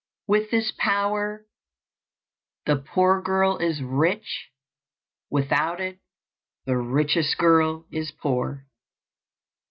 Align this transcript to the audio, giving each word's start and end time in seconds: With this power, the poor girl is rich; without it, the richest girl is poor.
With 0.25 0.49
this 0.49 0.73
power, 0.79 1.45
the 2.65 2.75
poor 2.77 3.21
girl 3.21 3.57
is 3.57 3.83
rich; 3.83 4.49
without 5.29 5.79
it, 5.79 5.99
the 6.65 6.75
richest 6.77 7.37
girl 7.37 7.85
is 7.91 8.09
poor. 8.11 8.65